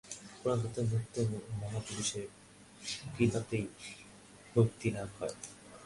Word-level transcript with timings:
প্রধানত 0.41 0.75
মুক্ত 0.91 1.15
মহাপুরুষের 1.61 2.27
কৃপাতেই 3.15 3.65
ভক্তিলাভ 4.55 5.09
হয়। 5.19 5.35